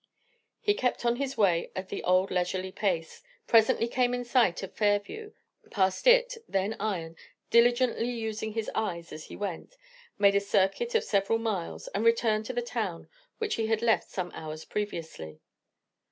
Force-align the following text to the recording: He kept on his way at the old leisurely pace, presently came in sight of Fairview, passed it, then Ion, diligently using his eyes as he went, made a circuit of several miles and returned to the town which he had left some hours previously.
He 0.59 0.73
kept 0.73 1.05
on 1.05 1.17
his 1.17 1.37
way 1.37 1.69
at 1.75 1.89
the 1.89 2.03
old 2.03 2.31
leisurely 2.31 2.71
pace, 2.71 3.21
presently 3.45 3.87
came 3.87 4.15
in 4.15 4.25
sight 4.25 4.63
of 4.63 4.73
Fairview, 4.73 5.31
passed 5.69 6.07
it, 6.07 6.37
then 6.47 6.75
Ion, 6.79 7.15
diligently 7.51 8.09
using 8.09 8.53
his 8.53 8.71
eyes 8.73 9.13
as 9.13 9.25
he 9.25 9.35
went, 9.35 9.77
made 10.17 10.33
a 10.35 10.39
circuit 10.41 10.95
of 10.95 11.03
several 11.03 11.37
miles 11.37 11.87
and 11.89 12.03
returned 12.03 12.45
to 12.47 12.53
the 12.53 12.63
town 12.63 13.09
which 13.37 13.57
he 13.61 13.67
had 13.67 13.83
left 13.83 14.09
some 14.09 14.31
hours 14.33 14.65
previously. 14.65 15.39